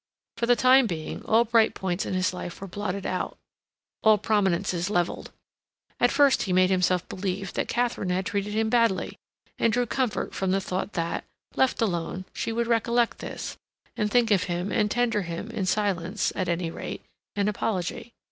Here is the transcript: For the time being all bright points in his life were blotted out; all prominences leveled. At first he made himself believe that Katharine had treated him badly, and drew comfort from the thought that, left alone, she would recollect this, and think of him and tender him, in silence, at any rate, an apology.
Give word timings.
For 0.37 0.47
the 0.47 0.55
time 0.55 0.87
being 0.87 1.21
all 1.25 1.45
bright 1.45 1.75
points 1.75 2.07
in 2.07 2.15
his 2.15 2.33
life 2.33 2.59
were 2.59 2.65
blotted 2.65 3.05
out; 3.05 3.37
all 4.01 4.17
prominences 4.17 4.89
leveled. 4.89 5.31
At 5.99 6.09
first 6.09 6.41
he 6.41 6.53
made 6.53 6.71
himself 6.71 7.07
believe 7.07 7.53
that 7.53 7.67
Katharine 7.67 8.09
had 8.09 8.25
treated 8.25 8.53
him 8.55 8.67
badly, 8.67 9.19
and 9.59 9.71
drew 9.71 9.85
comfort 9.85 10.33
from 10.33 10.49
the 10.49 10.59
thought 10.59 10.93
that, 10.93 11.23
left 11.55 11.83
alone, 11.83 12.25
she 12.33 12.51
would 12.51 12.65
recollect 12.65 13.19
this, 13.19 13.57
and 13.95 14.09
think 14.09 14.31
of 14.31 14.45
him 14.45 14.71
and 14.71 14.89
tender 14.89 15.21
him, 15.21 15.51
in 15.51 15.67
silence, 15.67 16.33
at 16.35 16.49
any 16.49 16.71
rate, 16.71 17.03
an 17.35 17.47
apology. 17.47 18.11